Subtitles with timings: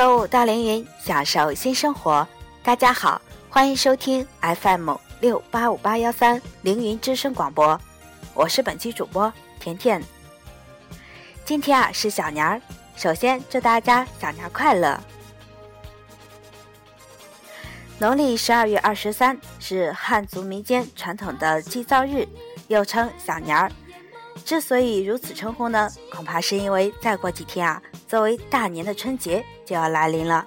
[0.00, 2.26] 购物到凌云，享受新生活。
[2.62, 3.20] 大家好，
[3.50, 7.78] 欢迎收听 FM 六八五八幺三凌云之声广播，
[8.32, 10.02] 我是本期主播甜甜。
[11.44, 12.62] 今天啊是小年儿，
[12.96, 14.98] 首先祝大家小年快乐。
[17.98, 22.26] 农历十二月二十三是汉族民间传统的祭灶日，
[22.68, 23.70] 又称小年儿。
[24.44, 30.46] 之所以如此称呼呢，恐怕是因为再过几天啊，作为大年的春节就要来临了。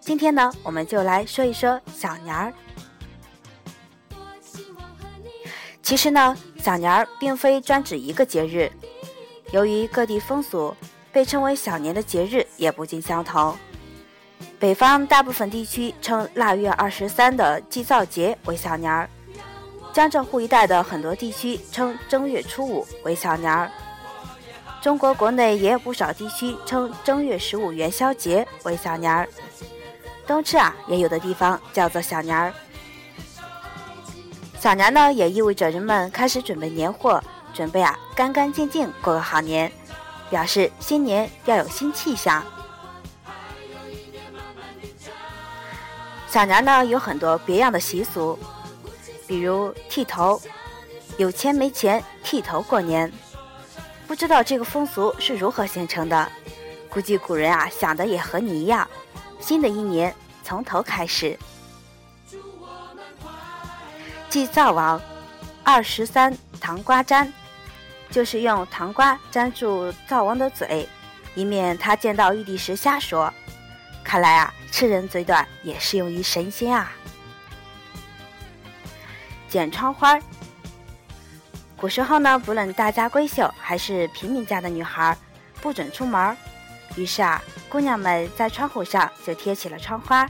[0.00, 2.52] 今天呢，我们就来说一说小年儿。
[5.82, 8.70] 其实呢，小年儿并非专指一个节日，
[9.52, 10.74] 由于各地风俗，
[11.12, 13.56] 被称为小年的节日也不尽相同。
[14.58, 19.08] 北方大部分地区称腊月二十三的祭灶节为小年儿。
[19.96, 23.70] 江浙沪一带的很多地区称正月初五为小年儿，
[24.82, 29.26] 中国国内也有不少地区称正月十五元宵节为小年儿。
[30.26, 32.52] 冬至啊，也有的地方叫做小年儿。
[34.60, 39.72] 小年呢，也意味着人们开始准备年货，准备啊干干净净过个好年，
[40.28, 42.44] 表示新年要有新气象。
[46.28, 48.38] 小年呢，有很多别样的习俗。
[49.26, 50.40] 比如剃头，
[51.18, 53.12] 有钱没钱剃头过年，
[54.06, 56.30] 不知道这个风俗是如何形成的。
[56.88, 58.88] 估计古人啊想的也和你一样，
[59.40, 61.38] 新的一年从头开始。
[64.30, 65.00] 祭灶王，
[65.62, 67.32] 二十三糖瓜粘，
[68.10, 70.88] 就是用糖瓜粘住灶王的嘴，
[71.34, 73.32] 以免他见到玉帝时瞎说。
[74.04, 76.92] 看来啊，吃人嘴短也适用于神仙啊。
[79.56, 80.20] 剪窗花
[81.78, 85.16] 古时候呢，不论大家闺秀还是平民家的女孩，
[85.62, 86.36] 不准出门
[86.94, 90.28] 于是啊，姑娘们在窗户上就贴起了窗花。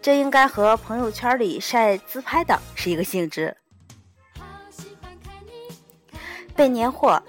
[0.00, 3.54] 这应该和朋友圈里晒自拍的是一个性质。
[6.56, 7.22] 备年货，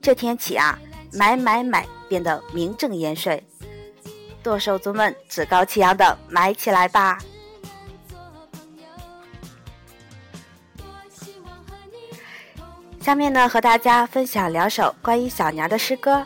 [0.00, 0.76] 这天起啊，
[1.12, 3.40] 买买买变得名正言顺，
[4.42, 7.16] 剁手族们趾高气扬的买起来吧。
[13.08, 16.22] 下面呢，和大家分享两首关于小年的诗歌。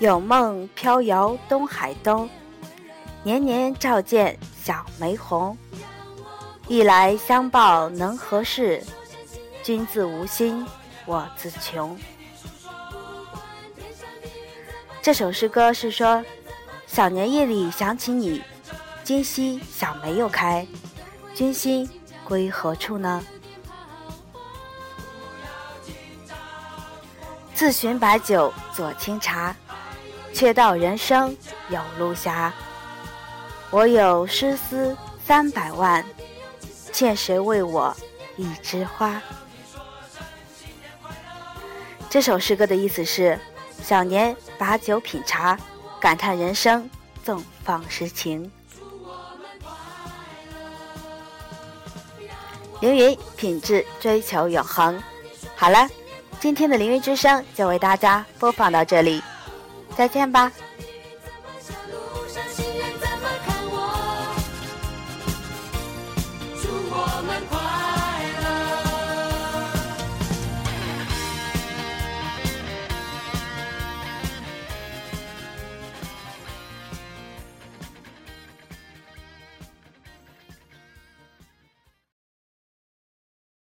[0.00, 2.28] 有梦飘摇东海东，
[3.22, 5.56] 年年照见小梅红。
[6.68, 8.84] 一来相报能何事？
[9.62, 10.66] 君自无心，
[11.06, 11.98] 我自穷。
[15.00, 16.22] 这首诗歌是说，
[16.86, 18.42] 小年夜里想起你，
[19.02, 20.66] 今夕小梅又开，
[21.34, 21.88] 君心。
[22.24, 23.22] 归何处呢？
[27.54, 29.54] 自寻白酒佐清茶，
[30.32, 31.36] 却道人生
[31.68, 32.52] 有路狭。
[33.70, 36.04] 我有诗思三百万，
[36.92, 37.96] 欠谁为我
[38.36, 39.22] 一枝花？
[42.10, 43.38] 这首诗歌的意思是：
[43.82, 45.58] 小年把酒品茶，
[46.00, 46.88] 感叹人生，
[47.24, 48.50] 纵放诗情。
[52.84, 55.02] 凌云品质追求永恒。
[55.56, 55.88] 好了，
[56.38, 59.22] 今天的凌云之声就为大家播放到这里，
[59.96, 60.52] 再见吧。